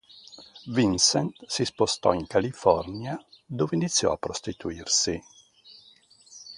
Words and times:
Vincent 0.73 1.43
si 1.45 1.63
spostò 1.63 2.11
in 2.13 2.25
California 2.25 3.23
dove 3.45 3.75
iniziò 3.75 4.11
a 4.11 4.17
prostituirsi. 4.17 5.23